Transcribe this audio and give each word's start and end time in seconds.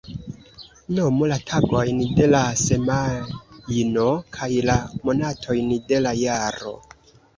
Nomu 0.99 1.27
la 1.31 1.37
tagojn 1.49 1.99
de 2.19 2.29
la 2.31 2.41
semajno 2.63 4.07
kaj 4.39 4.49
la 4.71 4.79
monatojn 5.07 5.73
de 5.93 6.01
la 6.07 6.15
jaro. 6.23 6.75